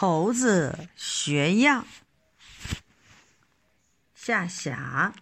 [0.00, 1.84] 猴子学样。
[4.14, 5.12] 下辖，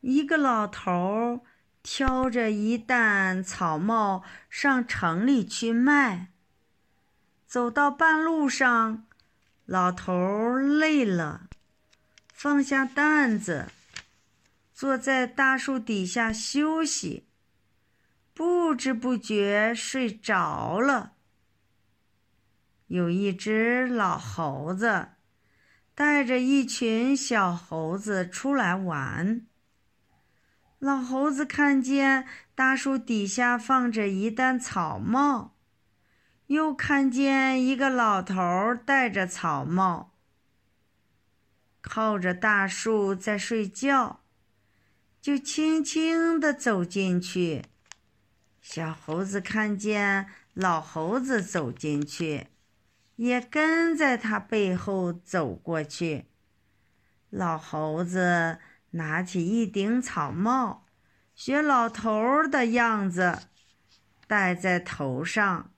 [0.00, 1.44] 一个老头
[1.80, 6.32] 挑着一担草帽上城里去卖。
[7.46, 9.06] 走到半路上，
[9.64, 11.48] 老头累了，
[12.32, 13.68] 放下担子，
[14.74, 17.28] 坐在大树底下休息。
[18.34, 21.12] 不知不觉睡着了。
[22.90, 25.10] 有一只老猴子
[25.94, 29.46] 带着一群小猴子出来玩。
[30.80, 35.54] 老猴子看见大树底下放着一担草帽，
[36.48, 38.34] 又看见一个老头
[38.84, 40.16] 戴着草帽，
[41.80, 44.24] 靠着大树在睡觉，
[45.20, 47.66] 就轻轻地走进去。
[48.60, 52.48] 小猴子看见老猴子走进去，
[53.20, 56.30] 也跟在他背后走过去。
[57.28, 58.58] 老猴子
[58.92, 60.86] 拿起一顶草帽，
[61.34, 63.40] 学老头的样子，
[64.26, 65.70] 戴在头上。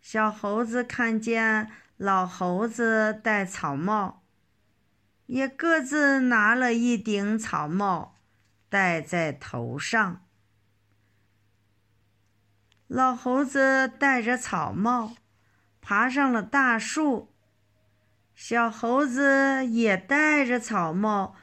[0.00, 4.22] 小猴子看见老猴子戴草帽，
[5.26, 8.16] 也各自拿了一顶草帽，
[8.70, 10.24] 戴在头上。
[12.86, 15.14] 老猴子戴着草帽，
[15.82, 17.34] 爬上了大树。
[18.34, 21.36] 小猴子也戴着草帽，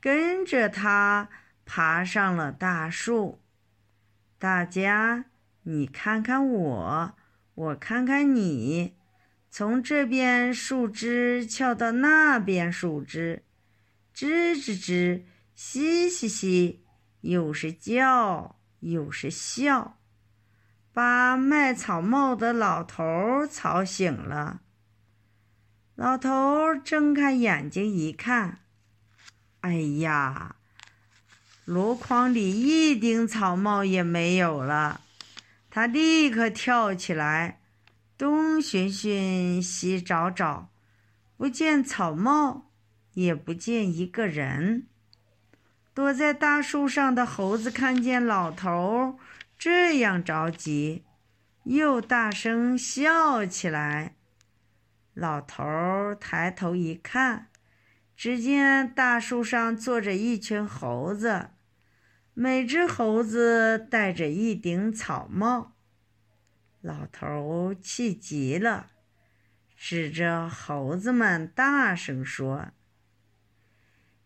[0.00, 1.30] 跟着他
[1.64, 3.40] 爬上了大树。
[4.38, 5.24] 大家，
[5.62, 7.14] 你看看我，
[7.54, 8.96] 我看看你，
[9.50, 13.44] 从这边树枝翘到那边树枝，
[14.14, 15.22] 吱吱吱，
[15.54, 16.84] 嘻嘻嘻，
[17.22, 19.98] 又是叫又是笑。
[20.96, 24.62] 把卖草帽的老头吵醒了。
[25.94, 28.60] 老头睁开眼睛一看，
[29.60, 30.56] 哎呀，
[31.66, 35.02] 箩筐里一顶草帽也没有了。
[35.68, 37.60] 他立刻跳起来，
[38.16, 40.70] 东寻寻，西找找，
[41.36, 42.70] 不见草帽，
[43.12, 44.86] 也不见一个人。
[45.92, 49.18] 躲在大树上的猴子看见老头。
[49.58, 51.04] 这样着急，
[51.64, 54.16] 又大声笑起来。
[55.14, 57.48] 老头抬头一看，
[58.14, 61.50] 只见大树上坐着一群猴子，
[62.34, 65.72] 每只猴子戴着一顶草帽。
[66.82, 68.90] 老头气急了，
[69.74, 72.68] 指着猴子们大声说：“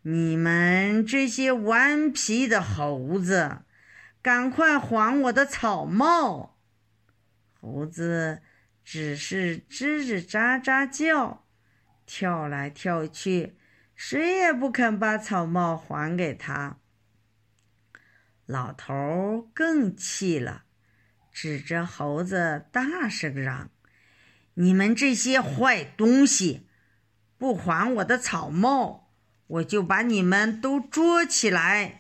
[0.03, 3.63] 你们这些顽皮的猴子！”
[4.23, 6.59] 赶快还我的草帽！
[7.59, 8.43] 猴子
[8.85, 11.47] 只是吱吱喳喳叫，
[12.05, 13.57] 跳来跳去，
[13.95, 16.79] 谁也不肯把草帽还给他。
[18.45, 20.65] 老头更气了，
[21.31, 23.71] 指着猴子大声嚷
[24.55, 26.67] ：“你们这些坏东西，
[27.39, 29.13] 不还我的草帽，
[29.47, 32.00] 我就把你们都捉起来！”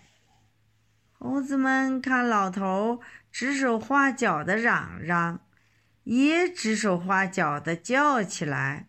[1.22, 5.40] 猴子们看老头指手画脚的嚷嚷，
[6.04, 8.88] 也指手画脚的叫起来，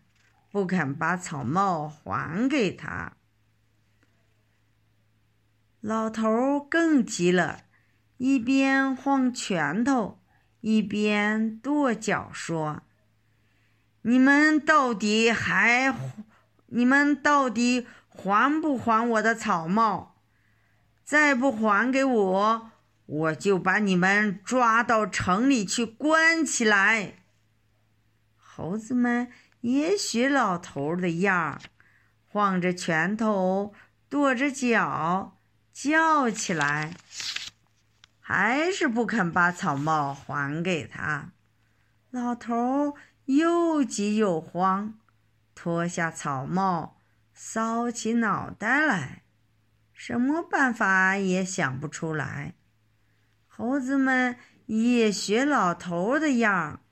[0.50, 3.18] 不肯把草帽还给他。
[5.82, 7.64] 老头更急了，
[8.16, 10.22] 一边晃拳头，
[10.62, 12.84] 一边跺脚说
[14.00, 15.94] ：“你们到底还……
[16.68, 20.08] 你们到底还不还我的草帽？”
[21.04, 22.70] 再不还给我，
[23.06, 27.14] 我就把你们抓到城里去关起来。
[28.36, 29.30] 猴子们
[29.62, 31.60] 也学老头的样儿，
[32.26, 33.74] 晃着拳头，
[34.08, 35.36] 跺着脚，
[35.72, 36.94] 叫起来，
[38.20, 41.32] 还是不肯把草帽还给他。
[42.10, 42.94] 老头
[43.24, 44.98] 又急又慌，
[45.54, 46.98] 脱下草帽，
[47.36, 49.22] 搔起脑袋来。
[50.04, 52.54] 什么办法也想不出来，
[53.46, 56.82] 猴子们也学老头的样，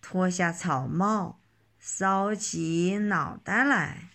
[0.00, 1.42] 脱下草帽，
[1.78, 4.08] 搔起脑袋来。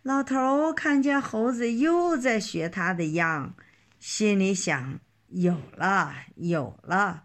[0.00, 3.54] 老头看见猴子又在学他的样，
[4.00, 7.24] 心里想：有了，有了！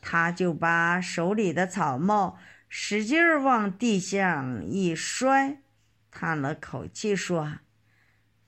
[0.00, 2.38] 他就把手里的草帽
[2.68, 5.62] 使劲往地上一摔，
[6.12, 7.54] 叹了口气说：“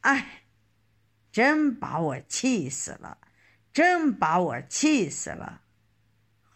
[0.03, 0.43] 哎。”
[1.37, 3.19] 真把我气死了！
[3.71, 5.61] 真把我气死了！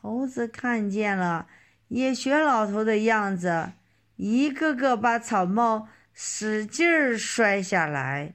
[0.00, 1.49] 猴子看见了，
[1.88, 3.73] 也学老头的样子，
[4.17, 8.32] 一个个把草帽使劲儿摔下来。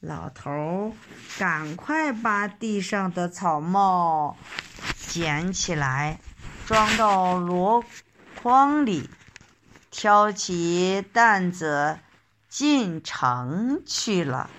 [0.00, 0.94] 老头
[1.38, 4.36] 赶快把地上的草帽
[4.98, 6.20] 捡起来，
[6.66, 7.82] 装到箩
[8.42, 9.08] 筐里，
[9.90, 11.98] 挑起担子
[12.50, 14.50] 进城去了。